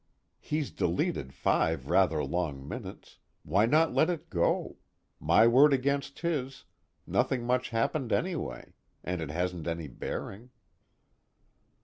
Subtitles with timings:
[0.39, 3.19] "He's deleted five rather long minutes.
[3.43, 4.77] Why not let it go?
[5.19, 6.65] My word against his,
[7.05, 10.49] nothing much happened anyway, and it hasn't any bearing."